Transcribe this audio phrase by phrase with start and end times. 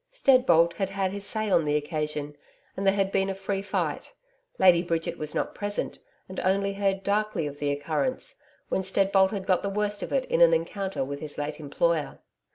[0.11, 2.35] Steadbolt had had his say on the occasion,
[2.75, 4.13] and there had been a free fight
[4.57, 8.33] Lady Bridget was not present, and only heard darkly of the occurrence
[8.69, 12.17] when Steadbolt had got the worst of it in an encounter with his late employer.